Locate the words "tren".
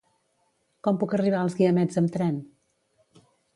2.19-2.43